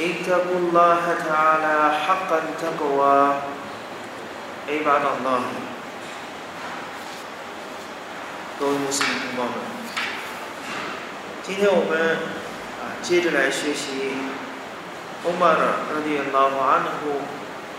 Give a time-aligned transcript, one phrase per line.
[0.00, 1.76] اتقوا الله تعالى
[2.06, 3.34] حق التقوى
[4.68, 5.40] عباد الله
[8.58, 9.54] 各位穆斯林同胞们，
[11.42, 12.16] 今天我们
[12.80, 14.12] 啊接着来学习
[15.24, 17.20] 欧巴尔拉迪拉法安呼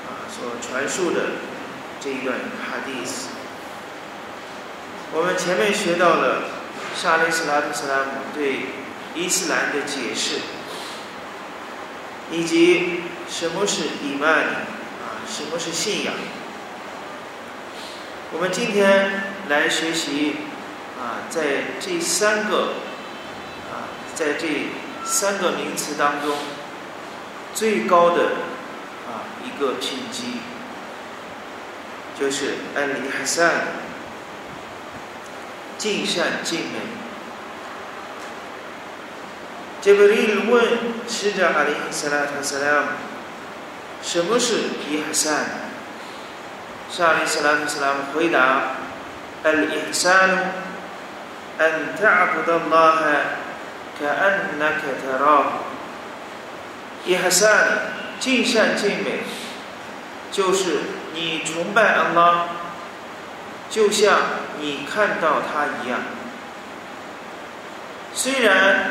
[0.09, 1.21] 啊所传述的
[1.99, 3.29] 这一段哈迪斯。
[5.13, 6.43] 我们前面学到了
[6.95, 8.65] 沙利斯拉特斯拉姆对
[9.13, 10.39] 伊斯兰的解释，
[12.30, 16.14] 以及什么是伊曼啊，什么是信仰。
[18.32, 20.36] 我们今天来学习。
[20.98, 21.42] 啊，在
[21.78, 22.72] 这三个
[23.70, 24.48] 啊，在这
[25.04, 26.38] 三个名词当中，
[27.54, 28.22] 最高的
[29.06, 30.40] 啊一个品级，
[32.18, 33.66] 就是安利哈善，
[35.76, 37.05] 尽善尽美。
[39.85, 40.63] 杰布里问
[41.07, 42.87] 使者阿里斯拉特斯拉姆，
[44.01, 44.55] 什么是
[44.89, 45.45] 伊哈善？
[46.89, 48.75] 沙利斯拉特斯拉姆回答：
[49.43, 50.51] 安利哈善。
[51.59, 53.25] أن تعبد الله
[53.99, 55.45] كأنك تراه
[57.05, 59.21] إحسان 尽善尽美，
[60.31, 60.79] 就是
[61.13, 62.45] 你崇拜安拉，
[63.69, 64.17] 就像
[64.59, 65.99] 你看到他一样。
[68.15, 68.89] 虽然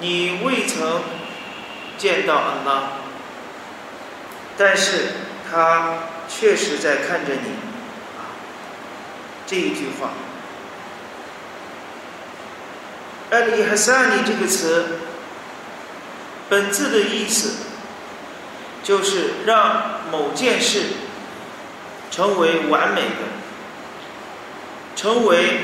[0.00, 1.02] 你未曾
[1.96, 2.82] 见到安拉，
[4.56, 5.12] 但是
[5.50, 7.50] 他确实在看着你。
[9.46, 10.10] 这一句话。
[13.30, 14.98] 艾利哈萨尼这个词，
[16.48, 17.64] 本质的意思
[18.82, 20.82] 就是让某件事
[22.10, 23.24] 成为完美的，
[24.94, 25.62] 成为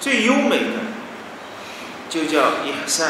[0.00, 0.80] 最优美的，
[2.08, 3.04] 就叫伊哈萨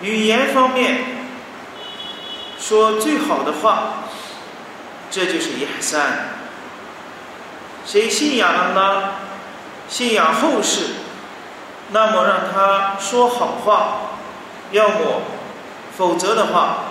[0.00, 1.00] 语言方面
[2.58, 4.04] 说最好的话，
[5.10, 5.98] 这就是伊哈萨
[7.86, 9.12] 谁信仰了呢？
[9.88, 10.86] 信仰后世，
[11.90, 14.16] 那么让他说好话；
[14.72, 15.22] 要么，
[15.96, 16.84] 否则的话，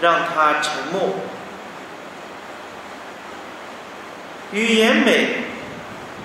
[0.00, 1.16] 让他沉默。
[4.52, 5.44] 语言美，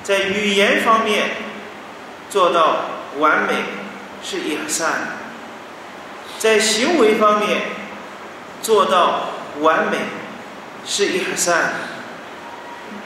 [0.04, 1.32] 在语言方面
[2.30, 2.86] 做到
[3.18, 3.56] 完美
[4.24, 4.86] 是 ihsan；
[6.42, 7.62] 在行为方面
[8.64, 9.30] 做到
[9.60, 9.98] 完美
[10.84, 11.54] 是 ihsan；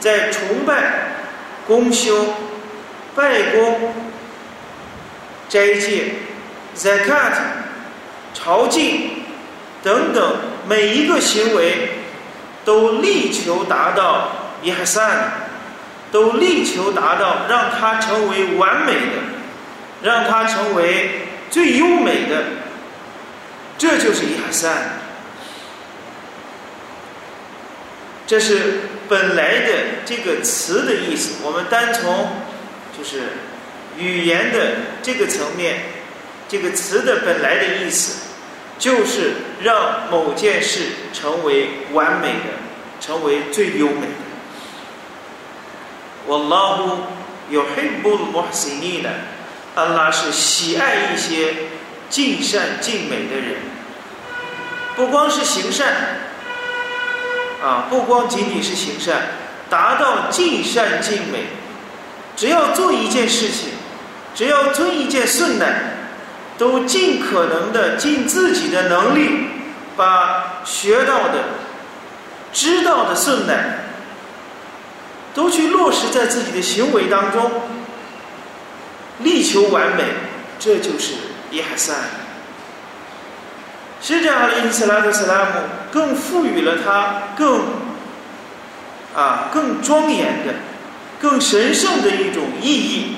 [0.00, 1.08] 在崇拜、
[1.66, 2.34] 功修。
[3.14, 3.94] 拜功、
[5.48, 6.16] 斋戒、
[6.76, 7.32] zakat、
[8.34, 9.00] 朝觐
[9.82, 10.36] 等等
[10.68, 11.92] 每一个行为，
[12.62, 14.32] 都力求达到
[14.62, 15.16] ihsan，
[16.12, 19.22] 都力求达到让它成为完美的，
[20.02, 22.44] 让它成为最优美的，
[23.78, 24.76] 这就是 ihsan。
[28.26, 29.72] 这是本来的
[30.04, 31.36] 这个词的意思。
[31.42, 32.28] 我们单从。
[32.98, 33.24] 就是
[33.98, 35.80] 语言的这个层面，
[36.48, 38.28] 这个词的本来的意思，
[38.78, 40.80] 就是让某件事
[41.12, 42.56] 成为完美的，
[42.98, 44.14] 成为最优美的。
[46.26, 47.00] Wallahu
[47.52, 49.06] yuhibbul muhsinin，
[49.74, 51.54] 安拉是喜爱一些
[52.08, 53.56] 尽善尽美的人，
[54.94, 55.88] 不光是行善，
[57.62, 59.22] 啊，不光仅仅是行善，
[59.68, 61.46] 达到尽善尽美。
[62.36, 63.70] 只要做一件事情，
[64.34, 65.66] 只要做一件顺呢，
[66.58, 69.46] 都尽可能的尽自己的能力，
[69.96, 71.44] 把学到的、
[72.52, 73.54] 知道的顺呢，
[75.34, 77.50] 都去落实在自己的行为当中，
[79.20, 80.04] 力求完美，
[80.58, 81.14] 这就是
[81.56, 81.96] 伊哈三。
[84.02, 85.50] 使者阿里·伊斯拉特·斯拉姆
[85.90, 87.64] 更赋予了他更
[89.14, 90.54] 啊更庄严的。
[91.18, 93.16] 更神圣的一种意义，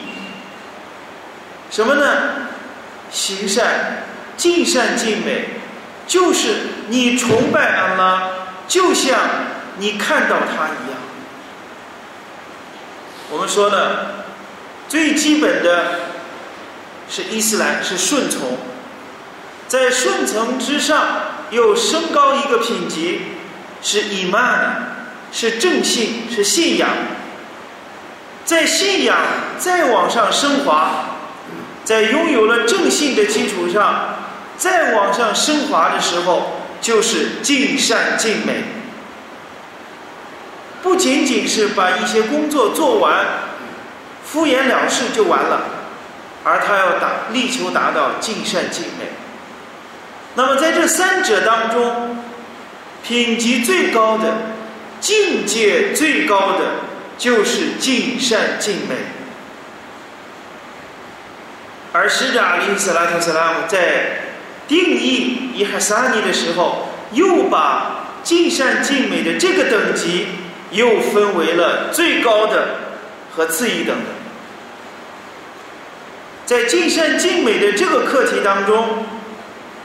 [1.69, 2.46] 什么呢？
[3.11, 4.05] 行善，
[4.37, 5.46] 尽善尽美，
[6.06, 6.49] 就是
[6.87, 8.31] 你崇拜安拉，
[8.69, 9.19] 就像
[9.79, 11.00] 你看到他一样。
[13.32, 14.26] 我们说的
[14.88, 16.00] 最基本的
[17.10, 18.58] 是伊斯兰是顺从，
[19.66, 21.06] 在顺从之上
[21.50, 23.22] 又升高一个品级，
[23.82, 26.88] 是伊曼，是正信，是信仰。
[28.44, 29.16] 在信仰
[29.58, 31.19] 再往上升华，
[31.84, 34.16] 在拥有了正信的基础上，
[34.56, 38.64] 再往上升华的时候，就是尽善尽美。
[40.82, 43.26] 不仅仅是把一些工作做完，
[44.25, 45.61] 敷衍了事就完了，
[46.49, 49.05] 而他要达力求达到尽善尽美。
[50.35, 52.17] 那么在这三者当中，
[53.03, 54.25] 品级最高的、
[55.00, 56.65] 境界最高的，
[57.19, 58.95] 就是尽善尽美。
[61.93, 64.21] 而使者阿里·斯拉特·斯拉姆在
[64.67, 70.27] 定义伊哈萨尼的时候，又把尽善尽美的这个等级。
[70.71, 72.77] 又分为了最高的
[73.35, 74.18] 和次一等的。
[76.49, 79.05] 在尽善尽美的这个课题当中，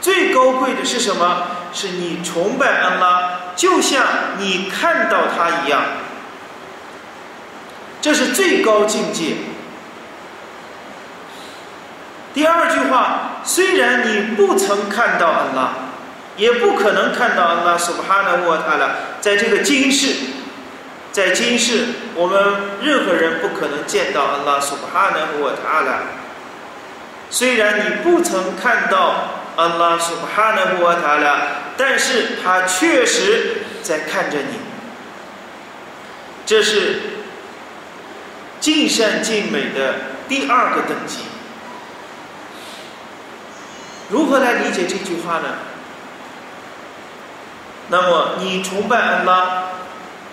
[0.00, 1.46] 最高贵的是什么？
[1.74, 4.02] 是你崇拜安拉，就像
[4.38, 5.82] 你看到他一样。
[8.00, 9.34] 这是最高境界。
[12.32, 15.74] 第二句话，虽然你不曾看到安拉，
[16.38, 18.88] 也不可能看到安拉，苏巴哈纳沃塔拉，
[19.20, 20.14] 在这个今世。
[21.12, 22.42] 在今世，我们
[22.80, 26.23] 任何人不可能见到安拉苏巴哈纳和塔拉。
[27.30, 31.38] 虽然你不曾看到安拉苏哈纳和塔拉，
[31.76, 34.58] 但是他确实在看着你。
[36.46, 37.00] 这是
[38.60, 39.94] 尽善尽美的
[40.28, 41.20] 第二个等级。
[44.10, 45.56] 如何来理解这句话呢？
[47.88, 49.64] 那么，你崇拜安拉。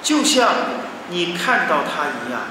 [0.04, 0.50] 就像
[1.10, 2.42] 你看到他一样，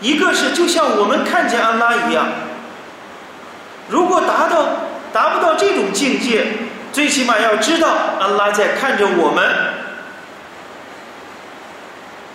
[0.00, 2.26] 一个是就像我们看见安拉一样。
[3.88, 4.66] 如果达到
[5.12, 6.46] 达不到这种境界，
[6.92, 7.88] 最起码要知道
[8.20, 9.44] 安拉在看着我们。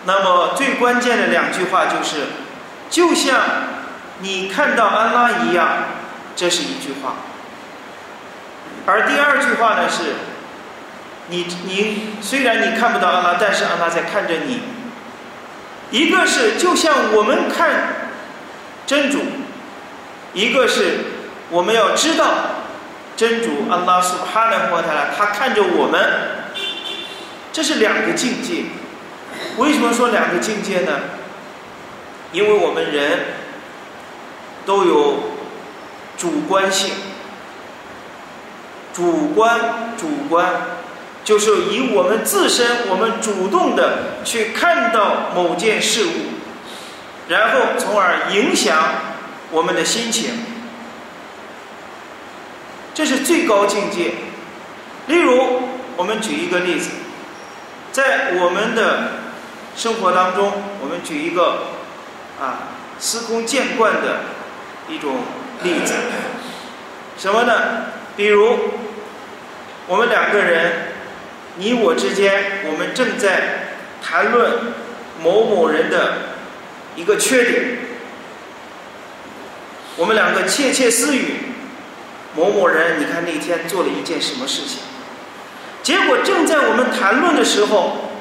[0.05, 2.27] 那么最关键的两句话就是，
[2.89, 3.39] 就像
[4.19, 5.67] 你看到安拉一样，
[6.35, 7.13] 这是一句话。
[8.85, 10.15] 而第二句话呢是。
[11.27, 14.63] 你你虽然你看不到安拉，但是安拉在看着你。
[15.91, 18.11] 一个是就像我们看
[18.87, 19.19] 真主，
[20.33, 20.99] 一个是
[21.49, 22.25] 我们要知道
[23.15, 26.01] 真主安拉苏哈纳霍塔拉，他看着我们，
[27.51, 28.63] 这是两个境界。
[29.57, 30.91] 为什么说两个境界呢？
[32.31, 33.19] 因为我们人
[34.65, 35.17] 都有
[36.17, 36.93] 主观性，
[38.93, 40.80] 主观主观。
[41.23, 46.09] 就是以我们自身，我们主动的去看到某件事物，
[47.29, 48.75] 然后从而影响
[49.51, 50.31] 我们的心情，
[52.95, 54.13] 这是最高境界。
[55.05, 55.61] 例如，
[55.95, 56.89] 我们举一个例子，
[57.91, 59.11] 在我们的
[59.75, 60.51] 生活当中，
[60.81, 61.67] 我们举一个
[62.41, 64.21] 啊司空见惯的
[64.89, 65.17] 一种
[65.61, 65.93] 例子，
[67.17, 67.53] 什么呢？
[68.17, 68.57] 比如
[69.85, 70.90] 我们两个人。
[71.57, 74.51] 你我之间，我们正在谈论
[75.21, 76.13] 某某人的
[76.95, 77.77] 一个缺点，
[79.97, 81.35] 我们两个窃窃私语，
[82.35, 84.79] 某某人，你看那天做了一件什么事情？
[85.83, 88.11] 结果正在我们谈论的时候，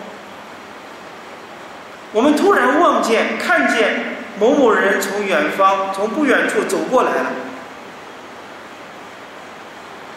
[2.13, 7.31] 我们突然望见、看见某某人从远方、从不远处走过来了。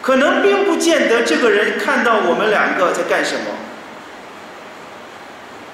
[0.04, 3.46] 可能并不见得这个人看到我们两个在干什么，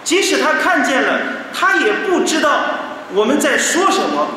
[0.04, 1.18] 即使他看见了，
[1.52, 2.60] 他也不知道
[3.12, 4.28] 我们在说什么。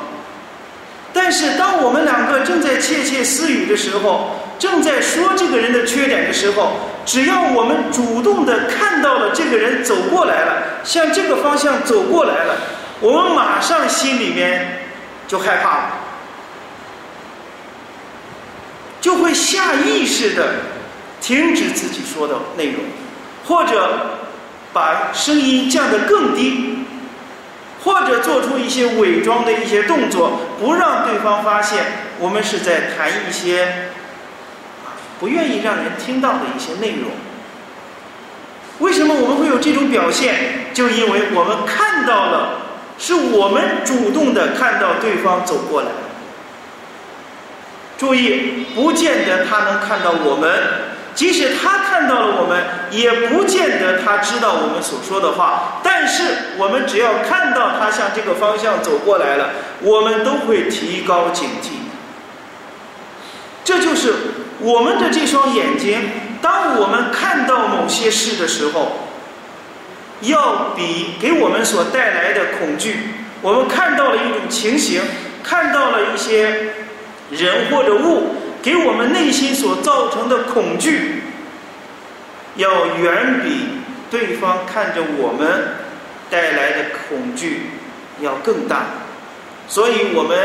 [1.13, 6.71] 但是当我们两个正在窃窃私语的时候，正在说这个人的缺点的时候，
[7.05, 12.55] 只要我们主动的看到了这个人走过来了，向这个方向走过来了，
[12.99, 14.79] 我们马上心里面
[15.27, 15.99] 就害怕了。
[19.03, 20.53] 就会下意识的
[21.19, 22.75] 停止自己说的内容，
[23.45, 24.19] 或者
[24.71, 26.85] 把声音降得更低，
[27.83, 31.83] 或者做出一些伪装的一些动作，不让对方发现
[32.17, 33.89] 我们是在谈一些
[35.19, 37.11] 不愿意让人听到的一些内容。
[38.79, 40.71] 为什么我们会有这种表现？
[40.73, 42.61] 就因为我们看到了，
[42.97, 45.89] 是我们主动的看到对方走过来。
[47.97, 50.49] 注意，不见得他能看到我们；
[51.15, 55.79] 即使他看到了我们，也不见得他知道我们所说的话。
[55.83, 56.23] 但是，
[56.57, 61.67] 我们只要看到他向这个方向走过来了，我们都会提高警惕。
[63.63, 64.13] 这就是
[64.59, 65.97] 我们的这双眼睛，
[66.41, 69.07] 当我们看到某些事的时候，
[70.21, 72.97] 要比给我们所带来的恐惧，
[73.41, 75.01] 我们看到了一种情形，
[75.41, 76.73] 看到了一些
[77.35, 81.23] 人或者物，给我们内心所造成的恐惧，
[82.55, 83.67] 要远比
[84.09, 85.75] 对方看着我们
[86.29, 87.71] 带来的恐惧
[88.21, 88.85] 要更大。
[89.67, 90.37] 所以我们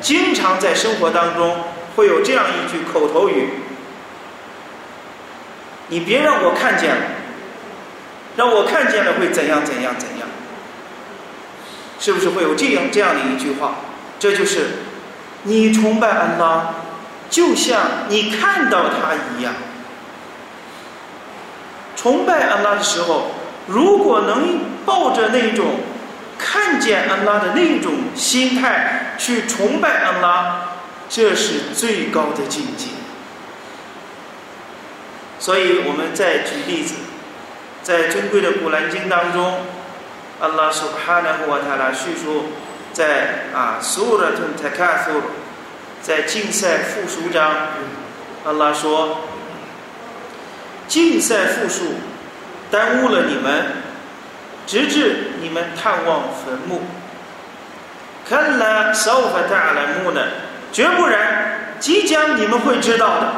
[0.00, 1.64] 经常在生活当中
[1.96, 3.48] 会有这样一句口头语
[5.88, 7.02] ：“你别让我看见了。”
[8.36, 10.28] 让我看见了会怎样怎样怎样？
[11.98, 13.74] 是不是会有这样这样的一句话？
[14.18, 14.66] 这就是
[15.42, 16.74] 你崇拜安拉，
[17.30, 19.52] 就像你看到他一样。
[21.96, 23.32] 崇拜安拉的时候，
[23.66, 25.80] 如果能抱着那种
[26.38, 30.62] 看见安拉的那种心态去崇拜安拉，
[31.08, 32.86] 这是最高的境界。
[35.38, 36.94] 所以我们再举例子。
[37.82, 39.60] 在尊贵的古兰经当中，
[40.38, 42.50] 安拉苏哈纳胡瓦塔拉叙述，
[42.93, 45.21] 在啊苏拉顿泰卡苏，
[46.01, 47.51] 在竞赛复述章，
[48.45, 49.21] 阿拉说，
[50.87, 51.95] 竞赛复述
[52.71, 53.65] 耽误了你们，
[54.65, 56.81] 直至你们探望坟墓。
[58.27, 60.21] 看来烧法大了木呢，
[60.71, 63.33] 绝不然，即将你们会知道的。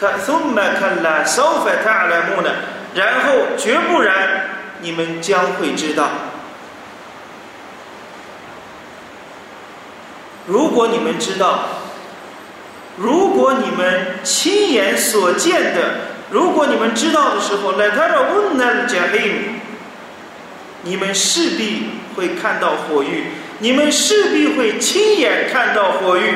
[0.00, 2.44] 看，ثم 看了，سوف تعلمون，
[2.94, 4.48] 然后绝不然，
[4.80, 6.08] 你们将会知道。
[10.47, 11.65] 如果你们知道，
[12.97, 15.81] 如果你们亲眼所见的，
[16.31, 19.35] 如果你们知道的时候，来他这问那杰黑姆，
[20.83, 23.25] 你们势必会看到火狱，
[23.59, 26.33] 你们势必会亲眼看到火狱。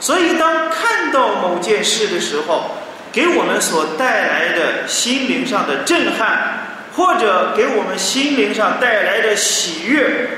[0.00, 2.72] 所以，当看到某件事的时候，
[3.12, 10.28] 给我们所带来的心灵上的震撼，或者给我们心灵上带来的喜悦，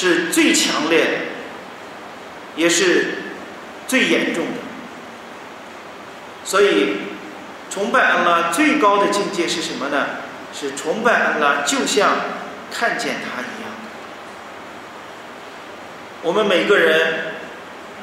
[0.00, 1.10] 是最强烈的，
[2.54, 3.14] 也是
[3.88, 4.60] 最严重的。
[6.44, 6.98] 所以，
[7.68, 10.06] 崇拜安拉最高的境界是什么呢？
[10.54, 12.10] 是崇拜安拉，就像
[12.70, 13.72] 看见他一样。
[16.22, 17.24] 我们每个人。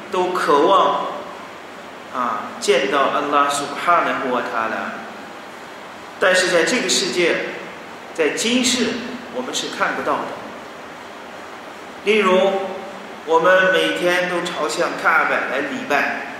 [0.08, 1.06] 都渴望
[2.14, 4.92] 啊见到安拉苏哈纳胡瓦塔拉，
[6.20, 7.34] 但是在这个世界，
[8.14, 8.86] 在今世
[9.34, 10.45] 我们是看不到的。
[12.06, 12.38] 例如，
[13.26, 16.36] 我们每天都朝向卡尔拜来礼拜，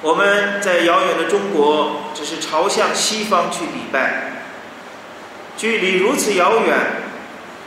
[0.00, 4.44] 我们在遥远的中国只是朝向西方去礼拜，
[5.56, 6.78] 距离如此遥远，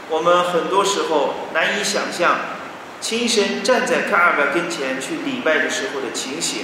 [0.09, 2.37] 我们很多时候难以想象。
[3.01, 6.63] 亲身站在卡尔巴跟前去礼拜的时候的情形，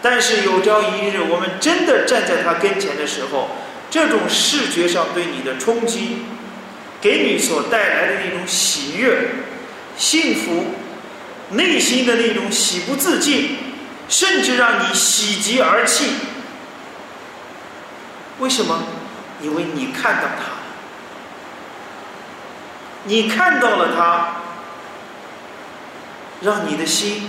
[0.00, 3.48] 但是有朝一日我们真的站在他跟前的时候，
[3.90, 6.22] 这种视觉上对你的冲击，
[7.02, 9.28] 给你所带来的那种喜悦、
[9.98, 10.66] 幸福、
[11.50, 13.58] 内心的那种喜不自禁，
[14.08, 16.12] 甚至让你喜极而泣。
[18.38, 18.84] 为什么？
[19.42, 20.44] 因为你看到他，
[23.04, 24.36] 你看到了他。
[26.44, 27.28] 让你的心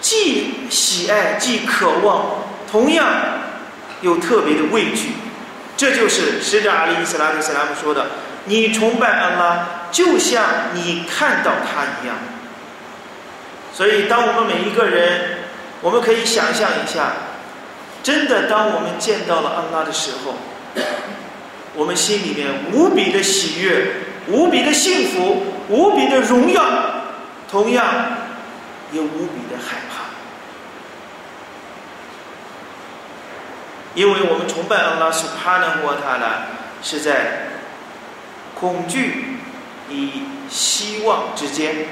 [0.00, 3.06] 既喜爱，既渴望，同样
[4.00, 5.10] 又特别的畏惧。
[5.76, 8.06] 这就是使者阿里·斯拉克·斯拉姆说的
[8.44, 10.42] ：“你崇拜安拉，就像
[10.74, 12.16] 你看到他一样。”
[13.72, 15.38] 所以，当我们每一个人，
[15.80, 17.12] 我们可以想象一下，
[18.02, 20.34] 真的，当我们见到了安拉的时候，
[21.74, 23.96] 我们心里面无比的喜悦，
[24.28, 26.62] 无比的幸福，无比的荣耀。
[27.50, 27.84] 同样
[28.90, 30.02] 也无比的害怕，
[33.94, 36.46] 因为我们崇拜安拉苏哈纳沃塔拉
[36.82, 37.53] 是在
[38.64, 39.36] 恐惧
[39.90, 40.08] 与
[40.48, 41.86] 希望之间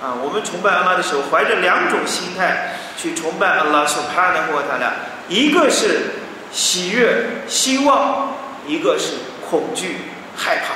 [0.00, 0.14] 啊。
[0.22, 4.92] 我们崇拜安拉的时候，怀着两种心态去崇拜安拉苏哈纳沃塔拉，
[5.28, 6.20] 一个是
[6.52, 9.14] 喜悦、希望，一个是
[9.50, 9.96] 恐惧、
[10.36, 10.74] 害怕。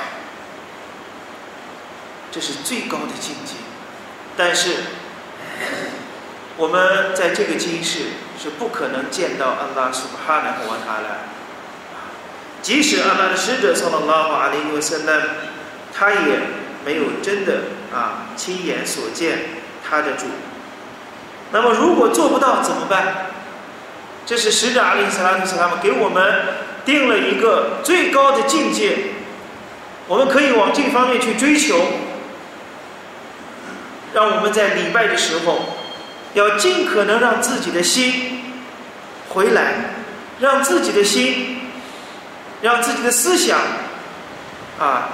[2.29, 3.53] 这是最高的境界，
[4.35, 4.75] 但是
[6.57, 7.99] 我们在这个今世
[8.37, 11.38] 是不可能见到安拉苏哈纳和他了。
[12.61, 15.11] 即使阿拉的使者从了拉法阿里诺森呢，
[15.93, 16.39] 他也
[16.85, 17.61] 没有真的
[17.93, 19.39] 啊亲眼所见
[19.87, 20.25] 他的主。
[21.51, 23.27] 那么如果做不到怎么办？
[24.25, 26.45] 这是使者阿里斯拉姆斯他们给我们
[26.85, 28.95] 定了一个最高的境界，
[30.07, 31.79] 我们可以往这方面去追求。
[34.13, 35.59] 让我们在礼拜的时候，
[36.35, 38.43] 要尽可能让自己的心
[39.29, 39.95] 回来，
[40.39, 41.58] 让自己的心，
[42.62, 43.58] 让自己的思想，
[44.78, 45.08] 啊，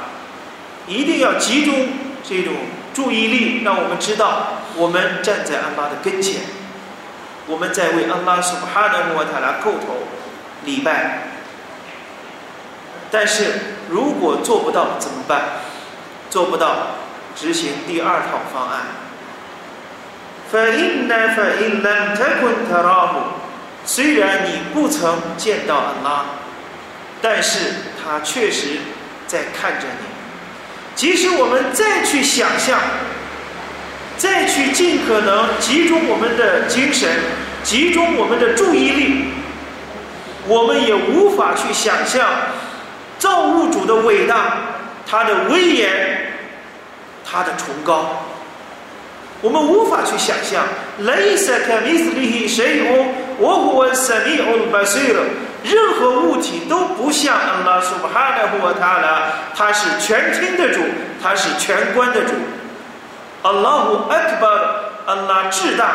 [0.87, 1.89] 一定要集中
[2.23, 2.55] 这种
[2.93, 6.43] 注意力，让我们知道我们站在安拉的跟前，
[7.47, 10.07] 我们在为安拉苏哈的穆塔拉叩头
[10.65, 11.29] 礼拜。
[13.11, 15.43] 但是如果做不到怎么办？
[16.31, 16.97] 做不到。
[17.37, 18.83] 执行第二套方案。
[20.53, 23.39] فإن فإن لم تكن تراه，
[23.87, 26.25] 虽然你不曾见到安拉，
[27.28, 27.58] 但是
[28.04, 28.78] 他确实
[29.26, 30.06] 在看着你。
[30.96, 32.80] 即使我们再去想象，
[34.16, 37.10] 再去尽可能集中我们的精神，
[37.64, 39.26] 集中我们的注意力，
[40.48, 42.30] 我们也无法去想象
[43.18, 44.58] 造物主的伟大，
[45.08, 45.90] 他的威严。
[47.28, 48.24] 他的崇高，
[49.42, 50.64] 我们无法去想象。
[55.66, 60.82] 任何物体都不像安拉苏巴哈的或他了，他是全听的主，
[61.22, 62.34] 他是全观的主。
[63.42, 64.48] 阿拉胡阿克巴，
[65.12, 65.86] 安拉至大，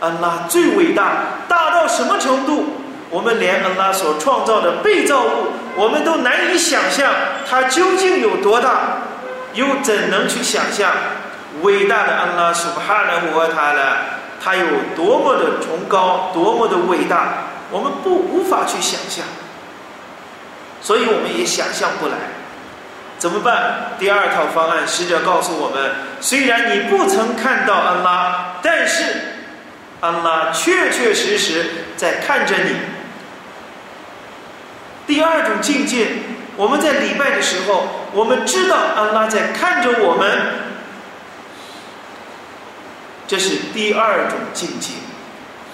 [0.00, 1.12] 安拉最伟大，
[1.48, 2.74] 大到什么程度？
[3.10, 7.10] 我们连安拉所创造的被造物，我们都难以想象，
[7.48, 8.70] 它究竟有多大。
[9.54, 10.92] 又怎能去想象
[11.62, 13.80] 伟大的安拉苏巴哈纳胡阿塔呢？
[14.40, 14.64] 他有
[14.94, 17.28] 多么的崇高，多么的伟大，
[17.70, 19.24] 我们不无法去想象，
[20.80, 22.14] 所以我们也想象不来。
[23.18, 23.92] 怎么办？
[23.98, 29.04] 第二套方案，使者告诉我们：虽然你不曾看到安拉，但是
[30.00, 32.76] 安拉确确实实在看着你。
[35.06, 36.06] 第二种境界。
[36.56, 40.28] 我们在礼拜的时候，我们知道安拉在看着我们，
[43.28, 44.94] 这是第二种境界。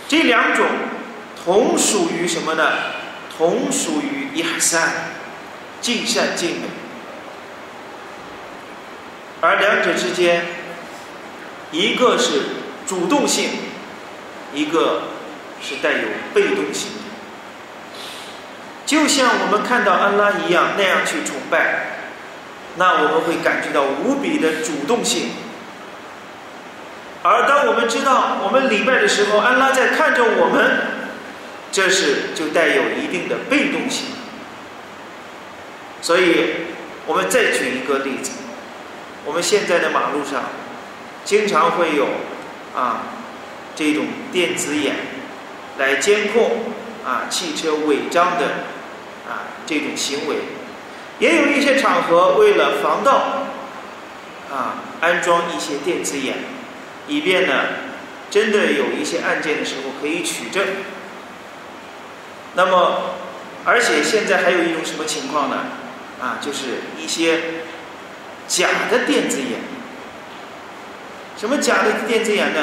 [0.08, 0.66] 这两种
[1.44, 2.64] 同属于什么呢？
[3.36, 4.92] 同属于一哈三，
[5.80, 6.62] 尽善尽美。
[9.40, 10.47] 而两者之间，
[11.71, 12.42] 一个是
[12.86, 13.50] 主动性，
[14.54, 15.02] 一个
[15.60, 16.92] 是带有被动性。
[18.86, 21.99] 就像我们看到安拉一样那样去崇拜，
[22.76, 25.30] 那我们会感觉到无比的主动性。
[27.23, 30.94] 而当我们知道我们礼拜的时候，安拉在看着我们，
[31.75, 34.06] 这是就带有一定的被动性。
[36.00, 36.54] 所以，
[37.04, 38.30] 我们再举一个例子：
[39.25, 40.45] 我们现在的马路上
[41.25, 42.06] 经常会有
[42.76, 43.02] 啊
[43.75, 44.95] 这种电子眼
[45.78, 46.73] 来监控
[47.04, 48.71] 啊汽车违章的。
[49.26, 50.37] 啊，这种行为，
[51.19, 53.47] 也有一些场合为了防盗，
[54.52, 56.34] 啊，安装一些电子眼，
[57.08, 57.54] 以便呢，
[58.30, 60.63] 真的有一些案件的时候可以取证。
[62.54, 63.17] 那么，
[63.64, 65.56] 而且现在还有一种什么情况呢？
[66.21, 67.40] 啊，就是一些
[68.47, 69.60] 假的电子眼。
[71.36, 72.60] 什么假的电子眼呢？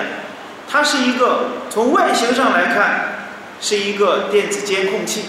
[0.69, 3.27] 它是一个从外形上来看，
[3.59, 5.25] 是一个电子监控器。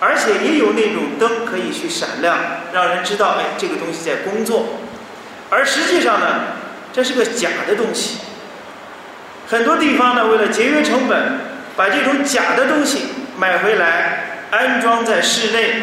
[0.00, 2.36] 而且也有那种灯可以去闪亮，
[2.72, 4.80] 让人知道，哎，这个东西在工作。
[5.48, 6.26] 而实际上呢，
[6.92, 8.18] 这是个假的东西。
[9.46, 11.40] 很多地方呢，为了节约成本，
[11.76, 15.82] 把这种假的东西买回来安装在室内，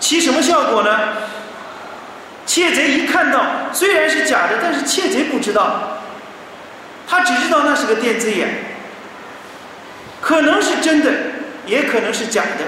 [0.00, 0.98] 起什么效果呢？
[2.46, 5.98] 窃贼一看到，虽然是假的，但是窃贼不知道，
[7.06, 8.48] 他只知道那是个电子眼，
[10.20, 11.10] 可能是真的，
[11.66, 12.64] 也可能是假的。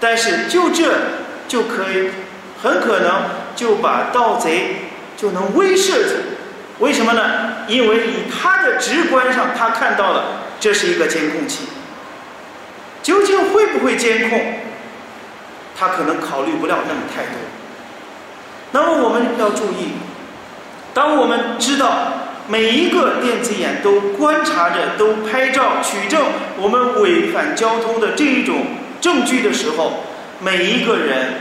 [0.00, 0.94] 但是就这
[1.46, 2.10] 就可以，
[2.62, 3.24] 很可能
[3.56, 4.76] 就把盗贼
[5.16, 6.14] 就能威慑住。
[6.78, 7.64] 为什么呢？
[7.66, 11.68] 因为以他的直观上，他看到了这是一个监控器。
[13.08, 14.38] 究竟会不会监控？
[15.74, 17.32] 他可能考虑不了那么太多。
[18.72, 19.94] 那么我们要注意，
[20.92, 21.88] 当我们知道
[22.48, 26.20] 每一个电子眼都观察着、都拍照取证
[26.58, 28.66] 我们违反交通的这一种。
[29.00, 30.04] 证据的时候，
[30.40, 31.32] 每一个人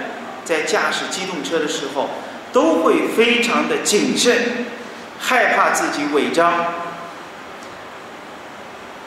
[0.46, 2.10] 在驾驶机动车的时候
[2.54, 4.66] 都会非常的谨慎，
[5.20, 6.54] 害怕自己违章。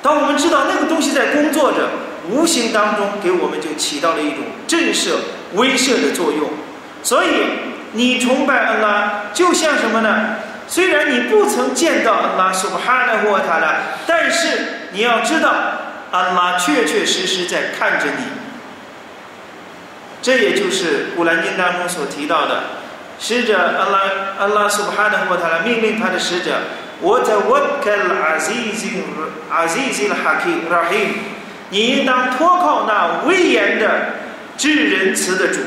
[0.02, 1.88] 当我们知道那个东西在工作着，
[2.30, 5.10] 无形当中给我们就起到了一种震慑、
[5.54, 6.50] 威慑的作用。
[7.02, 7.28] 所以，
[7.92, 10.36] 你崇拜安拉，就像什么呢？
[10.68, 14.48] 虽然你不曾见到安拉，说哈纳沃塔拉，但是
[14.92, 15.52] 你要知道，
[16.12, 18.24] 安拉确确实实在看着你。
[20.22, 22.62] 这也就是《古兰经》当中所提到的：
[23.18, 24.00] 使者安拉
[24.38, 26.58] 安拉苏哈的沃塔拉命令他的使者，
[27.00, 29.02] 我在沃克阿西西
[29.50, 31.08] 阿西西的哈基拉希，
[31.69, 34.13] 你应当托靠那威严的
[34.57, 35.59] 至仁慈的主。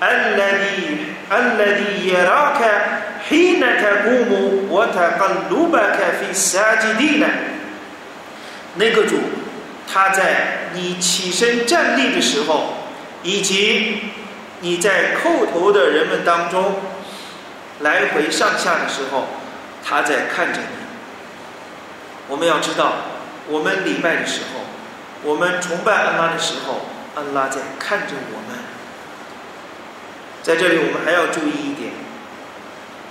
[0.00, 2.60] الذي الذي يراك
[3.28, 7.24] حين تقوم وتقلبك في الساجدين
[8.74, 9.16] 那个主，
[9.90, 12.74] 他在你起身站立的时候，
[13.22, 14.02] 以及
[14.60, 16.76] 你在叩头的人们当中
[17.80, 19.28] 来回上下的时候，
[19.82, 20.66] 他在看着你。
[22.28, 22.92] 我们要知道，
[23.51, 24.61] 我们礼拜的时候，
[25.23, 26.85] 我们崇拜安拉的时候，
[27.15, 28.57] 安拉在看着我们。
[30.41, 31.91] 在这里，我们还要注意一点，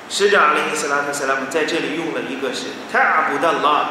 [0.08, 3.88] 使者阿里斯拉特塞拉姆在这里用了一个是“泰阿布的拉”，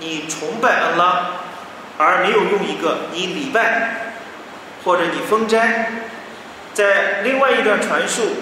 [0.00, 1.30] 你崇拜安拉，
[1.96, 4.12] 而没有用一个你礼拜
[4.84, 5.92] 或者你封斋。
[6.74, 8.36] 在另外一段传述，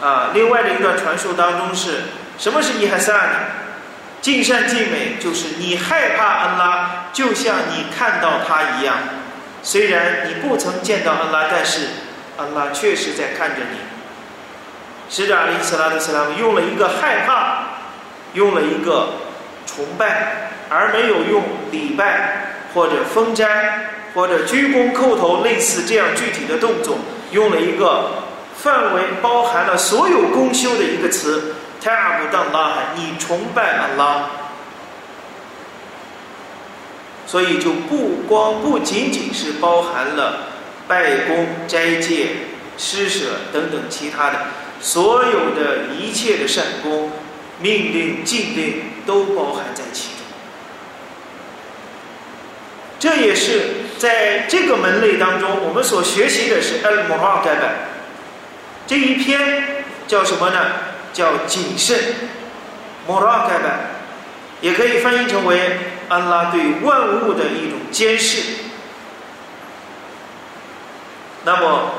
[0.00, 2.04] 啊，另外的一段传述当中是
[2.38, 3.32] 什么是伊哈萨呢？
[4.26, 8.96] 尽善尽美，就是你害怕安拉，就像你看到他一样。
[9.62, 11.86] 虽然你不曾见到安拉，但是。
[12.36, 13.78] 安拉确实在看着你。
[15.08, 17.68] 使者阿里斯拉的斯拉姆用了一个害怕，
[18.34, 19.10] 用了一个
[19.64, 26.98] 崇拜，而没有用礼拜或者封斋或者鞠躬叩头类似这样具体的动作，
[27.30, 28.24] 用了一个
[28.56, 31.54] 范围包含了所有公修的一个词
[31.86, 34.28] “泰阿布当拉”，你崇拜安拉。
[37.28, 40.48] 所以就不光不仅仅是包含了。
[40.88, 42.28] 拜功、斋戒、
[42.78, 44.38] 施舍等等其他的，
[44.80, 47.10] 所有的一切的善功、
[47.58, 50.18] 命令、禁令都包含在其中。
[53.00, 57.70] 这也是在这个门类当中，我们所学习的是 al muhaqaba
[58.86, 60.70] 这一篇叫什么呢？
[61.16, 61.98] 叫谨慎
[63.08, 63.62] ，muraqib，
[64.60, 65.78] 也可以翻译成为
[66.10, 68.42] 安拉对万物的一种监视。
[71.44, 71.92] 那么，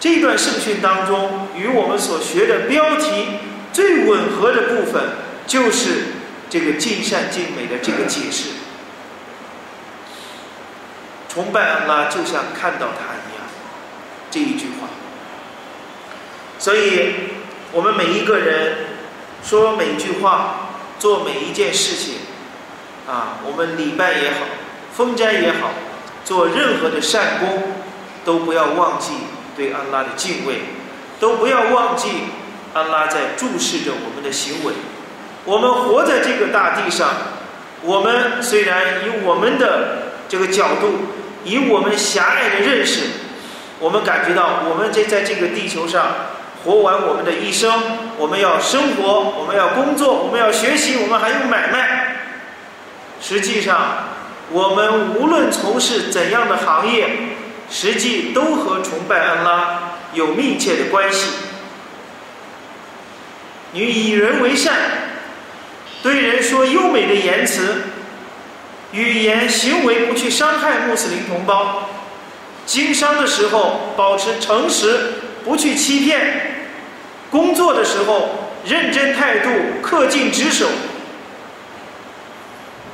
[0.00, 3.38] 这段圣训当中，与我们所学的标题
[3.72, 5.00] 最吻合的部分，
[5.46, 6.06] 就是
[6.50, 8.48] 这个尽善尽美的这个解释。
[11.28, 13.46] 崇拜安拉就像看到他一样，
[14.28, 14.88] 这一句话。
[16.58, 17.12] 所以，
[17.72, 18.76] 我们每一个人
[19.42, 22.14] 说每一句话，做每一件事情，
[23.06, 24.36] 啊，我们礼拜也好，
[24.94, 25.70] 封斋也好，
[26.24, 27.62] 做任何的善功。
[28.26, 29.12] 都不要忘记
[29.56, 30.56] 对安拉的敬畏，
[31.20, 32.08] 都不要忘记
[32.74, 34.72] 安拉在注视着我们的行为。
[35.44, 37.08] 我们活在这个大地上，
[37.82, 41.06] 我们虽然以我们的这个角度，
[41.44, 43.02] 以我们狭隘的认识，
[43.78, 46.08] 我们感觉到我们这在这个地球上
[46.66, 47.72] 活完我们的一生，
[48.18, 52.16] 我们要生活，我们要工作，我们要学习，我们还有买卖。
[53.22, 54.08] 实际上，
[54.50, 57.08] 我们无论从事怎样的行业。
[57.68, 61.30] 实际都和崇拜安拉有密切的关系。
[63.72, 64.72] 你以人为善，
[66.00, 67.82] 对人说优美的言辞，
[68.92, 71.88] 语言行为不去伤害穆斯林同胞，
[72.64, 76.55] 经商的时候保持诚实，不去欺骗，
[77.30, 79.50] 工作的时候认真态度，
[79.82, 80.66] 恪尽职守，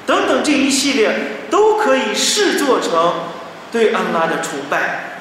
[0.06, 1.10] 等等这一系列
[1.50, 3.14] 都可以视作成。
[3.70, 5.18] 对安拉的崇拜，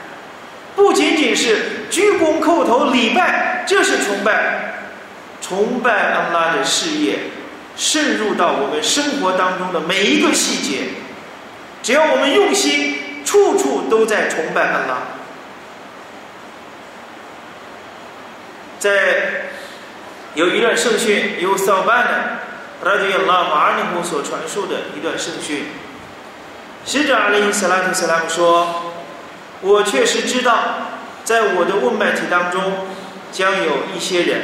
[0.75, 4.73] 不仅仅是鞠躬叩头礼拜，这是崇拜。
[5.41, 7.19] 崇拜安拉的事业，
[7.77, 10.79] 渗入到我们生活当中的每一个细节。
[11.81, 14.97] 只要我们用心，处处都在崇拜安拉。
[18.81, 19.51] 在
[20.33, 25.65] 有一段圣训，由扫班的拉迪亚拉马尔尼姆所传授的一段圣训。
[26.83, 28.95] 使者阿里·斯拉特·斯拉姆说
[29.61, 30.57] ：“我确实知道，
[31.23, 32.87] 在我的问麦体当中，
[33.31, 34.41] 将有一些人。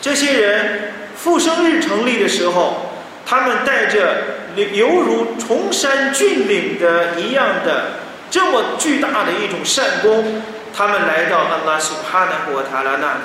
[0.00, 2.90] 这些人复生日成立的时候，
[3.24, 4.24] 他们带着
[4.72, 7.92] 犹如崇山峻岭的一样的
[8.28, 10.42] 这么巨大的一种善功，
[10.76, 13.20] 他们来到安拉苏哈纳和塔拉那里。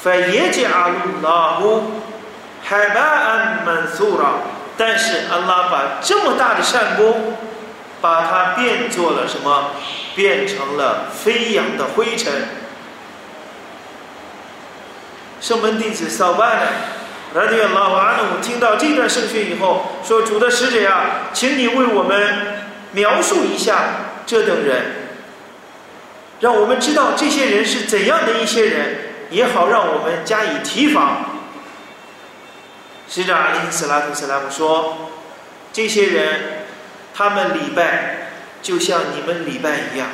[0.00, 2.02] 反耶杰阿鲁拉乌
[2.64, 4.34] 海巴安曼苏拉。”
[4.74, 7.36] 但是安拉把这么大的善功，
[8.00, 9.72] 把它变作了什么？
[10.16, 12.32] 变成了飞扬的灰尘。
[15.42, 16.62] 圣门弟子扫班呢？
[17.34, 23.74] 拉迪亚拉瓦努听到这段圣训以后，说：“主的使者呀，请你为我们描述一下
[24.26, 25.01] 这等人。”
[26.42, 28.96] 让我们知道这些人是怎样的一些人，
[29.30, 31.24] 也好让我们加以提防。
[33.08, 35.12] 使者阿里斯拉图斯拉姆说
[35.72, 36.66] ：“这些人，
[37.14, 40.08] 他们礼拜就像你们礼拜一样，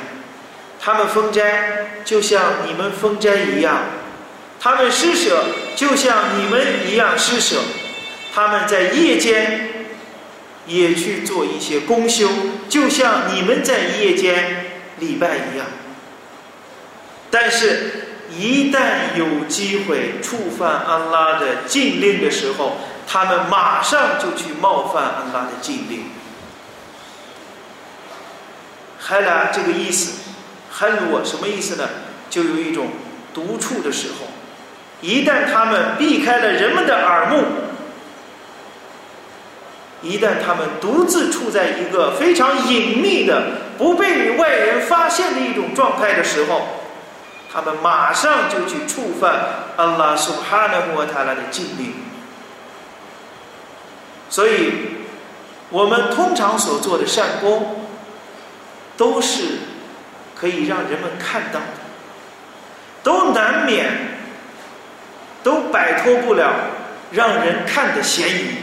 [0.79, 3.85] 他们封斋就像你们封斋一样，
[4.59, 7.57] 他们施舍就像你们一样施舍，
[8.35, 9.67] 他们在夜间。”
[10.67, 12.29] 也去做一些公修，
[12.69, 14.65] 就像你们在夜间
[14.99, 15.65] 礼拜一样。
[17.31, 18.05] 但是，
[18.37, 26.05] 一旦有机会触犯安拉的禁令的时候，他们马上就去冒犯安拉的禁令。
[28.97, 30.21] 海拉这个意思，
[30.71, 31.87] 海鲁什么意思呢？
[32.29, 32.89] 就有一种
[33.33, 34.27] 独处的时候，
[35.01, 37.43] 一旦他们避开了人们的耳目。
[40.01, 43.43] 一旦他们独自处在一个非常隐秘的、
[43.77, 46.78] 不被外人发现的一种状态的时候，
[47.51, 49.39] 他们马上就去触犯
[49.75, 51.93] 安拉苏哈纳穆塔拉的禁令。
[54.29, 54.71] 所以，
[55.69, 57.85] 我们通常所做的善功，
[58.95, 59.59] 都是
[60.35, 61.65] 可以让人们看到的，
[63.01, 64.19] 都难免
[65.41, 66.53] 都摆脱不了
[67.11, 68.57] 让人看的嫌疑。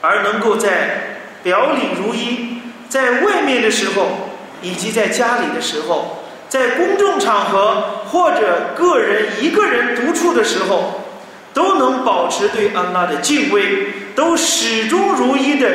[0.00, 4.23] 而能够在表里如一，在外面的时候，
[4.64, 11.02] 以及在家里的时候，在公众场合或者个人一个人独处的时候，
[11.52, 15.68] 都能保持对安拉的敬畏，都始终如一的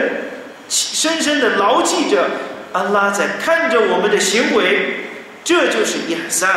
[0.68, 2.26] 深深的牢记着
[2.74, 5.12] 安拉在看着我们的行为，
[5.44, 6.50] 这就是雅善，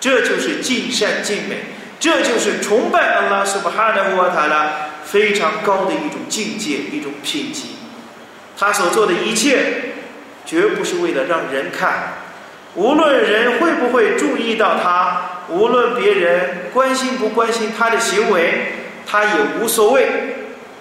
[0.00, 1.56] 这就是尽善尽美，
[1.98, 4.70] 这就是崇拜安拉苏巴哈的沃塔拉。
[5.08, 7.76] 非常高的一种境界，一种品级。
[8.58, 9.87] 他所做的一切，
[10.48, 12.14] 绝不是为了让人看。
[12.74, 18.72] 无论人会不会注意到他，无论别人关心不关心他的行为，
[19.06, 19.30] 他也
[19.60, 20.08] 无所谓，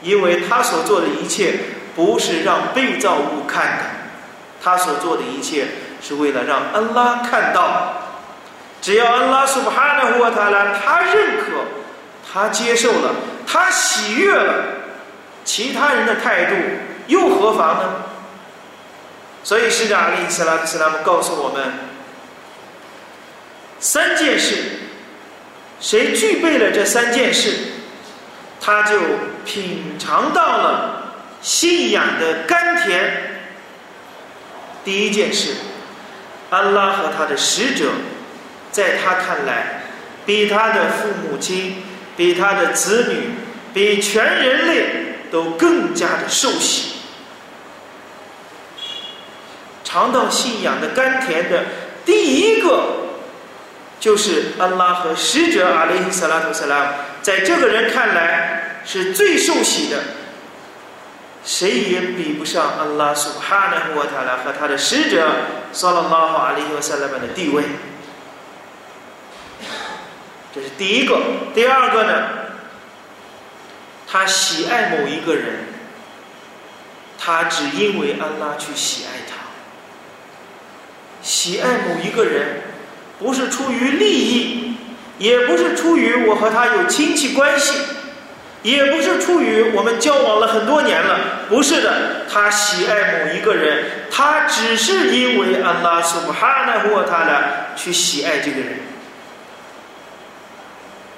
[0.01, 1.53] 因为他所做的一切
[1.97, 3.83] 不是让被造物看的，
[4.63, 5.65] 他所做的一切
[6.01, 7.93] 是为了让安拉看到。
[8.79, 11.65] 只要安拉苏巴哈纳沃塔拉他认可，
[12.31, 13.15] 他接受了。
[13.45, 14.53] 他喜悦了，
[15.43, 16.55] 其他人的态度
[17.07, 17.83] 又何妨呢？
[19.43, 21.73] 所以使者阿里·斯拉斯拉姆告诉我们
[23.79, 24.55] 三件事：
[25.79, 27.51] 谁具备了这三件事，
[28.59, 28.99] 他就
[29.45, 33.39] 品尝到了信仰的甘甜。
[34.83, 35.55] 第一件事，
[36.49, 37.91] 安拉和他的使者，
[38.71, 39.83] 在他看来，
[40.25, 41.83] 比他的父母亲。
[42.17, 43.29] 比他的子女，
[43.75, 44.87] 比全人类
[45.31, 46.96] 都更加的受喜，
[49.87, 51.63] 尝到信仰的甘甜的
[52.03, 52.87] 第一个，
[54.01, 59.97] 就是安拉和使者阿里·萨拉图·萨拉，在这个人看来是最受喜的，
[61.45, 65.25] 谁也比不上安拉苏哈纳沃塔拉和他的使者
[65.71, 67.63] 萨拉拉和阿里·萨拉曼的地位。
[70.53, 71.17] 这是第一个，
[71.55, 72.27] 第二个呢？
[74.05, 75.67] 他喜爱某一个人，
[77.17, 79.36] 他只因为安拉去喜爱他。
[81.27, 82.61] 喜爱某一个人，
[83.19, 84.77] 不是出于利益，
[85.17, 87.81] 也不是出于我和他有亲戚关系，
[88.63, 92.21] 也不是出于我们交往了很多年了，不是的。
[92.31, 98.79] 他喜爱某一个人，他只是因为安拉苏布哈纳沃塔的去喜爱这个人。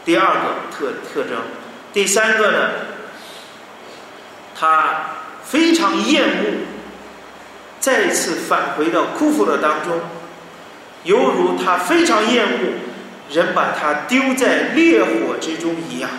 [0.03, 1.37] 第二个特特征，
[1.93, 2.69] 第三个呢，
[4.59, 5.01] 他
[5.43, 6.45] 非常厌恶
[7.79, 9.99] 再次返回到库夫勒当中，
[11.03, 12.73] 犹如他非常厌恶
[13.31, 16.09] 人把他丢在烈火之中一样。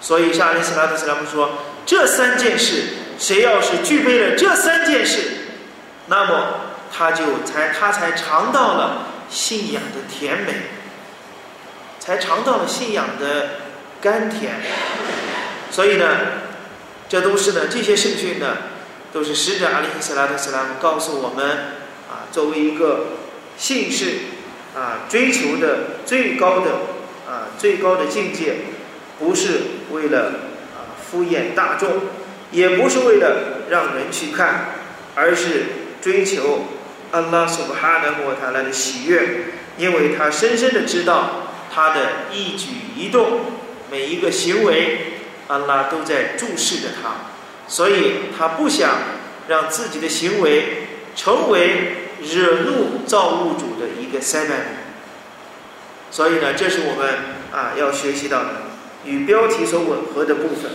[0.00, 2.84] 所以沙利斯拉特斯拉姆说：“这三件事，
[3.18, 5.20] 谁要是具备了这三件事，
[6.06, 6.60] 那么
[6.92, 10.54] 他就才他才尝到了信仰的甜美。”
[12.02, 13.50] 才尝到了信仰的
[14.00, 14.54] 甘甜，
[15.70, 16.16] 所以呢，
[17.08, 18.56] 这都是呢，这些圣训呢，
[19.12, 21.46] 都是使者阿里斯拉特斯拉姆告诉我们
[22.10, 23.06] 啊，作为一个
[23.56, 24.06] 信士
[24.74, 26.70] 啊，追求的最高的
[27.28, 28.56] 啊最高的境界，
[29.18, 30.32] 不是为了
[30.74, 31.88] 啊敷衍大众，
[32.50, 34.70] 也不是为了让人去看，
[35.14, 35.64] 而是
[36.00, 36.64] 追求
[37.10, 39.44] 安拉苏布哈的莫塔拉的喜悦，
[39.76, 41.48] 因为他深深的知道。
[41.74, 43.40] 他的一举一动，
[43.90, 45.14] 每一个行为，
[45.48, 47.31] 安拉都在注视着他，
[47.72, 48.90] 所以他不想
[49.48, 54.54] 让自己的行为成为惹怒造物主的一个塞拜。
[56.10, 57.14] 所以呢，这是我们
[57.50, 58.48] 啊要学习到的
[59.06, 60.72] 与标题所吻合的部分。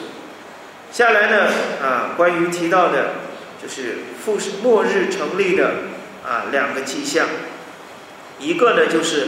[0.91, 3.13] 下来呢啊，关于提到的，
[3.61, 5.73] 就是复末日成立的
[6.25, 7.27] 啊两个迹象，
[8.39, 9.27] 一个呢就是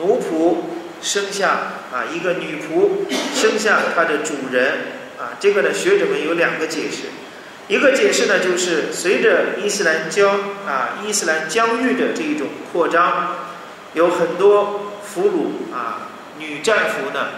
[0.00, 0.56] 奴仆
[1.00, 1.50] 生下
[1.92, 4.72] 啊一个女仆生下她的主人
[5.18, 7.08] 啊，这个呢学者们有两个解释，
[7.68, 10.30] 一个解释呢就是随着伊斯兰教
[10.66, 13.36] 啊伊斯兰疆域的这一种扩张，
[13.94, 14.90] 有很多。
[15.14, 16.08] 俘虏啊，
[16.40, 17.28] 女战俘呢，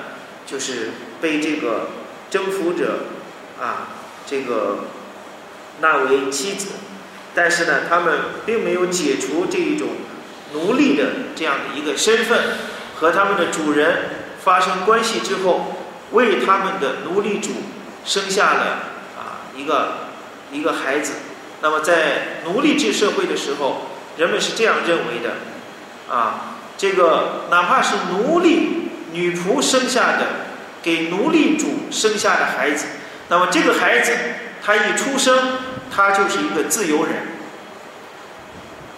[0.46, 1.90] 就是被这个
[2.30, 3.00] 征服者
[3.60, 3.88] 啊，
[4.24, 4.84] 这个
[5.82, 6.68] 纳为妻子，
[7.34, 9.88] 但是呢，他们并没有解除这一种
[10.54, 12.38] 奴隶的这样的一个身份，
[12.94, 13.96] 和他们的主人
[14.42, 15.75] 发生关系之后，
[16.12, 17.50] 为他们的奴隶主
[18.04, 18.64] 生下了
[19.16, 20.10] 啊一个
[20.52, 21.14] 一个孩子。
[21.62, 26.52] 那么在奴隶制社会的时候，人们是这样认为的啊。
[26.78, 30.26] 这个哪怕是奴隶女仆生下的，
[30.82, 32.84] 给奴隶主生下的孩子，
[33.28, 34.12] 那么这个孩子
[34.62, 35.56] 他一出生，
[35.90, 37.14] 他就是一个自由人。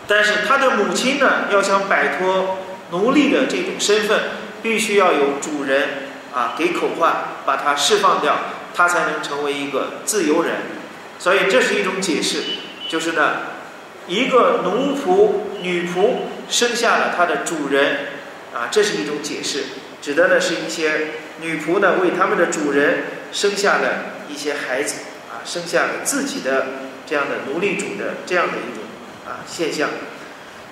[0.09, 2.59] 但是他的母亲呢，要想摆脱
[2.90, 4.21] 奴隶的这种身份，
[4.61, 6.08] 必须要有主人
[6.38, 7.12] 啊给口唤，
[7.44, 8.37] 把它释放掉，
[8.72, 10.53] 他才能成为一个自由人。
[11.18, 12.42] 所以这是一种解释，
[12.88, 13.38] 就是呢，
[14.07, 16.29] 一个奴仆女仆。
[16.51, 18.07] 生下了他的主人，
[18.55, 19.64] 啊，这是一种解释，
[20.01, 21.09] 指的呢是一些
[21.42, 26.68] 女仆呢为他们的主人生下了一些孩子，啊，生下了自己的
[27.07, 28.83] 这样的奴隶主的这样的一种
[29.27, 29.90] 啊现象。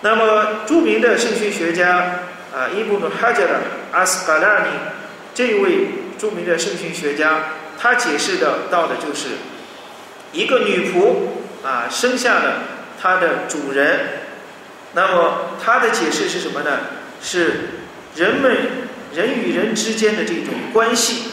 [0.01, 2.23] 那么著名的圣训学家
[2.55, 3.61] 啊伊布努哈加的
[3.93, 4.71] 阿斯巴拉尼
[5.37, 7.45] 这一位著名的圣训学家，
[7.79, 9.29] 他解释的到的就是
[10.33, 11.27] 一个女仆
[11.63, 12.63] 啊生下了
[12.99, 14.23] 她的主人。
[14.95, 16.79] 那么他的解释是什么呢？
[17.21, 17.81] 是
[18.15, 18.57] 人们
[19.13, 21.25] 人与人之间的这种关系，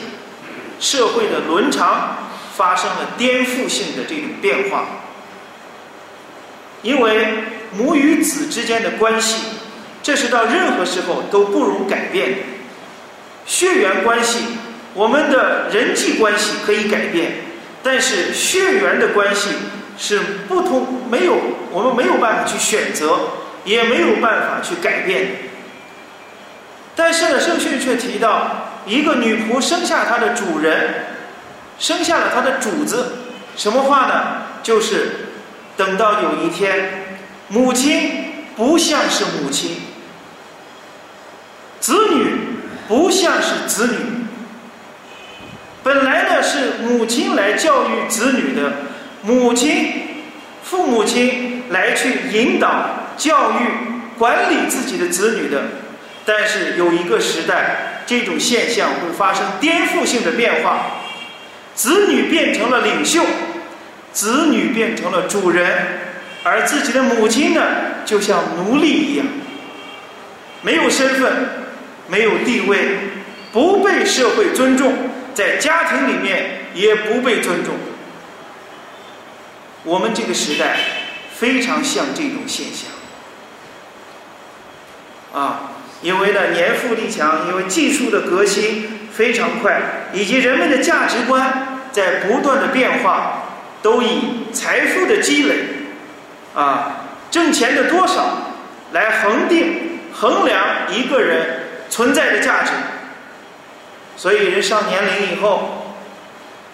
[0.82, 4.86] 社会的伦常发生了颠覆性的这种变化。
[6.82, 7.26] 因为
[7.72, 9.46] 母与子之间的关系，
[10.04, 12.38] 这是到任何时候都不容改变的。
[13.46, 14.40] 血缘关系，
[14.94, 17.34] 我们的人际关系可以改变，
[17.82, 19.50] 但是血缘的关系
[19.98, 21.36] 是不同，没有
[21.72, 23.20] 我们没有办法去选择。
[23.66, 25.26] 也没有办法去改变，
[26.98, 31.06] 但是呢，圣训却提到，一个女仆生下她的主人，
[31.80, 33.20] 生下了她的主子，
[33.56, 34.44] 什么话呢？
[34.62, 35.30] 就是
[35.78, 37.06] 等到有一天，
[37.48, 39.78] 母亲不像是母亲，
[41.80, 42.36] 子女
[42.88, 43.98] 不像是子女，
[45.84, 48.74] 本来呢是母亲来教育子女的，
[49.22, 49.94] 母亲、
[50.64, 53.00] 父母亲来去引导。
[53.16, 53.56] 教育
[54.18, 55.62] 管理自己的子女的，
[56.26, 60.80] 但是有一个时代，这种现象会发生颠覆性的变化，
[61.76, 63.24] 子女变成了领袖，
[64.12, 65.70] 子女变成了主人，
[66.42, 67.62] 而自己的母亲呢，
[68.04, 69.28] 就像奴隶一样，
[70.64, 71.32] 没有身份，
[72.08, 73.00] 没有地位，
[73.52, 74.94] 不被社会尊重，
[75.34, 77.76] 在家庭里面也不被尊重。
[79.84, 80.78] 我们这个时代
[81.36, 82.90] 非常像这种现象。
[85.34, 89.82] 啊，因为呢年富力强，因为技术的革新非常快，
[90.14, 93.44] 以及人们的价值观在不断的变化，
[93.82, 95.56] 都以财富的积累，
[96.54, 98.54] 啊，挣钱的多少
[98.92, 101.63] 来恒定衡量一个人
[101.94, 102.72] 存在的价值。
[104.18, 105.94] 所以人上年龄以后，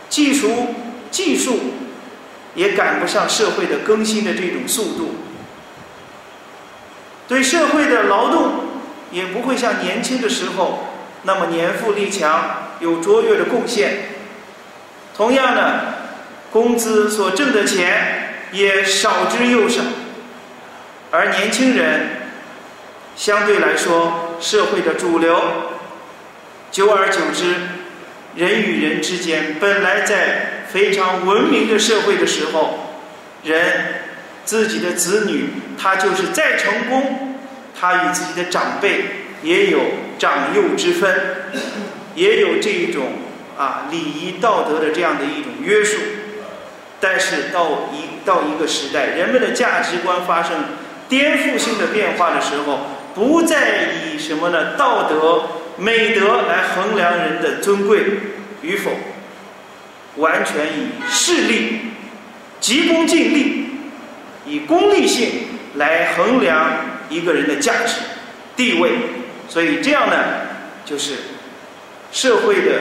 [0.07, 0.73] 技术
[1.11, 1.59] 技术
[2.55, 5.15] 也赶不上社会的更新的这种速度。
[7.27, 8.51] 对社会的劳动
[9.11, 10.87] 也不会像年轻的时候
[11.23, 13.97] 那么年富力强，有卓越的贡献。
[15.17, 15.95] 同样的，
[16.49, 19.81] 工资所挣的钱也少之又少。
[21.11, 22.21] 而年轻人
[23.17, 25.41] 相对来说，社会的主流，
[26.71, 27.53] 久而久之，
[28.35, 32.95] 人与人之间本来在非常文明的社会的时候，
[33.43, 33.95] 人。
[34.45, 37.37] 自己的子女，他就是再成功，
[37.79, 39.01] 他与自己的长辈
[39.43, 39.79] 也有
[40.17, 41.13] 长幼之分，
[42.15, 43.11] 也有这一种
[43.55, 45.97] 啊礼仪道德的这样的一种约束。
[46.99, 50.65] 但是到一到一个时代，人们的价值观发生
[51.07, 52.79] 颠覆性的变化的时候，
[53.19, 55.43] 不再以什么呢道德
[55.75, 57.99] 美德来衡量人的尊贵
[58.61, 58.91] 与否，
[60.15, 61.81] 完全以势力
[62.61, 63.65] 急功近利。
[64.45, 65.29] 以功利性
[65.75, 66.71] 来衡量
[67.09, 67.97] 一个人的价值、
[68.55, 68.91] 地位，
[69.49, 70.15] 所以这样呢，
[70.85, 71.15] 就是
[72.11, 72.71] 社会的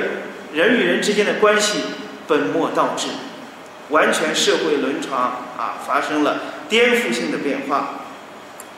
[0.55, 1.80] 人与人之间的关系
[2.28, 3.09] 本末倒置，
[3.91, 5.20] 完全社会轮床
[5.59, 8.05] 啊发生了颠覆性的变化。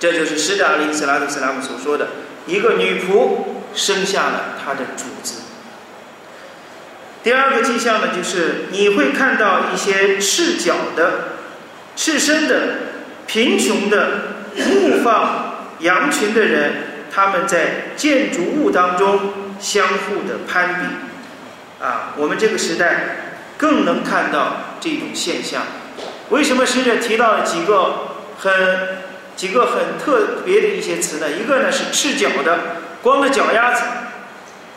[0.01, 2.09] 这就是使者阿里·斯拉特·斯拉姆所说的：
[2.47, 3.45] 一个女仆
[3.75, 5.43] 生下了她的主子。
[7.23, 11.35] 第二个迹象呢，就是你会看到一些赤脚的、
[11.97, 12.57] 赤身的、
[13.27, 14.09] 贫穷的、
[14.57, 16.73] 牧放羊群的人，
[17.15, 21.85] 他们在建筑物当中相互的攀比。
[21.85, 25.61] 啊，我们这个时代更能看到这种现象。
[26.31, 29.00] 为什么使者提到了几个很？
[29.37, 31.31] 几个很特别的一些词呢？
[31.31, 32.59] 一个呢是赤脚的，
[33.03, 33.83] 光着脚丫子；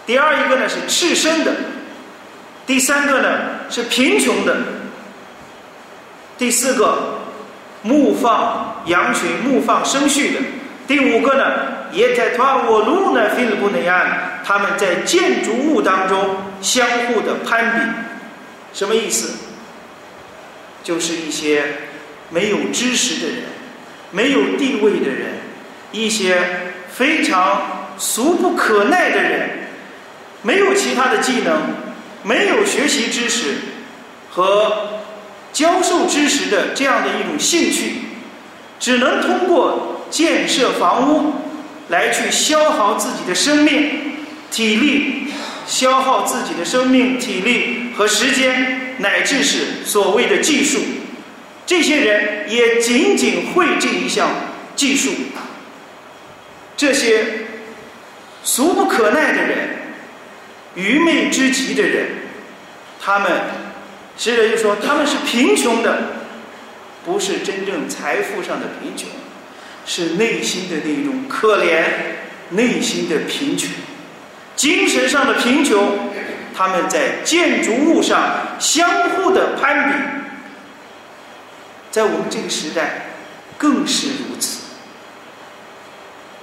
[0.05, 1.51] 第二一个呢是赤身的；
[2.65, 3.29] 第三个呢
[3.69, 4.53] 是贫穷的；
[6.37, 7.19] 第四个
[7.81, 10.39] 牧放羊群、牧放生畜的；
[10.87, 17.79] 第五个呢，耶太托我路呢菲利布内安，他们在建筑物当中相互的攀比，
[18.73, 19.33] 什么意思？
[20.83, 21.63] 就是一些
[22.29, 23.43] 没有知识的人。
[24.13, 25.39] 没有地位的人，
[25.91, 26.37] 一些
[26.87, 29.49] 非常俗不可耐的人，
[30.43, 31.59] 没有其他的技能，
[32.21, 33.55] 没有学习知识
[34.29, 35.01] 和
[35.51, 37.93] 教授知识的这样的一种兴趣，
[38.79, 41.33] 只能通过建设房屋
[41.89, 44.13] 来去消耗自己的生命、
[44.51, 45.27] 体力，
[45.65, 50.77] 消耗自己的生命、体力和时间，乃至是所谓的技术。
[51.65, 54.29] 这些人也仅仅会这一项
[54.75, 55.11] 技术，
[56.75, 57.25] 这些
[58.43, 59.69] 俗不可耐的人、
[60.75, 62.07] 愚昧之极的人，
[63.01, 63.31] 他们，
[64.17, 66.03] 使者就说他们是贫穷的，
[67.05, 69.07] 不是真正财富上的贫穷，
[69.85, 71.83] 是内心的那种可怜、
[72.49, 73.69] 内心的贫穷、
[74.55, 76.11] 精神上的贫穷。
[76.55, 80.22] 他们在建筑物上相互的攀比。
[81.93, 83.05] 在我们这个时代，
[83.55, 84.61] 更是如此。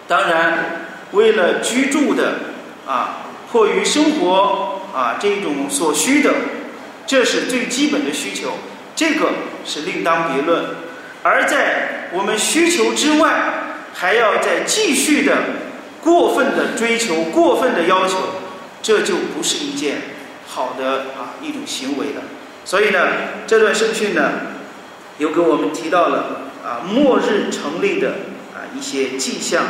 [0.07, 2.34] 当然，为了居住的
[2.86, 6.32] 啊，迫于生活啊这种所需的，
[7.05, 8.59] 这是最基本的需求，
[8.94, 9.32] 这个
[9.64, 10.66] 是另当别论。
[11.24, 15.36] 而在我们需求之外，还要再继续的
[16.01, 18.18] 过分的追求、过分的要求，
[18.80, 19.96] 这就不是一件
[20.46, 22.22] 好的啊一种行为了。
[22.64, 23.09] 所以呢，
[23.48, 24.30] 这段圣训呢。
[25.20, 28.08] 又给我们提到了啊，末日成立的
[28.54, 29.64] 啊一些迹象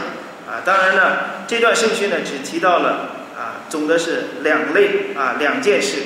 [0.49, 0.63] 啊。
[0.65, 1.17] 当然呢，
[1.49, 6.03] 这段圣训呢只提到了啊，总的是两类啊两件事。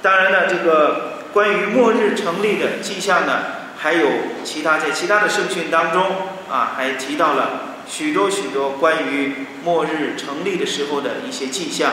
[0.00, 3.40] 当然呢，这个关于末日成立的迹象呢，
[3.76, 4.08] 还有
[4.42, 6.02] 其他在其他的圣训当中
[6.50, 11.92] 啊，还提到了许多许多关于末日成立的时候的一些迹象。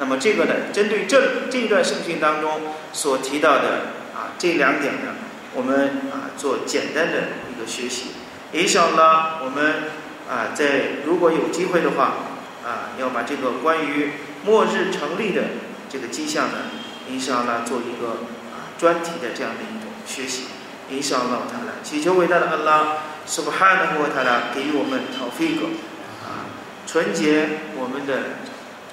[0.00, 2.62] 那么这个呢，针对这这一段圣训当中
[2.92, 5.12] 所提到的啊这两点呢。
[5.56, 8.08] 我们啊做简单的一个学习，
[8.52, 9.84] 影响了我们
[10.28, 12.14] 啊在如果有机会的话
[12.62, 14.10] 啊要把这个关于
[14.44, 15.42] 末日成立的
[15.88, 16.58] 这个迹象呢，
[17.08, 20.44] 影响了做一个啊专题的这样的一种学习，
[20.90, 25.64] 影响了他了，祈求伟大的安拉，Subhanahu wa Taala 给予我们 tawfiq
[26.22, 26.52] 啊
[26.86, 28.36] 纯洁我们的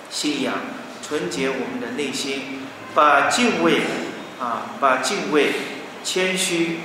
[0.10, 0.54] 信仰，
[1.06, 2.62] 纯洁我们的内心，
[2.96, 3.82] 把敬畏
[4.40, 5.52] 啊把敬畏。
[6.04, 6.80] 谦虚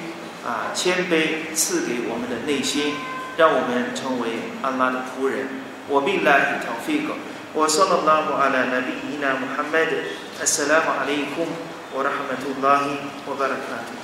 [0.46, 2.94] 啊，谦卑赐给我们的内心，
[3.36, 4.28] 让我们成为
[4.62, 5.48] 安拉的仆人。
[5.88, 7.14] 我命来一条飞狗。
[7.52, 9.96] 我说了那么阿拉那比伊那穆罕默德，
[10.38, 11.48] 阿斯拉姆阿里库，
[11.92, 12.90] 我的哈麦图拉希，
[13.26, 13.97] 我巴拉卡图。